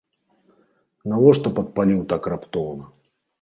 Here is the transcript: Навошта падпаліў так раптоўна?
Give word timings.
Навошта 1.13 1.47
падпаліў 1.59 2.01
так 2.15 2.23
раптоўна? 2.35 2.85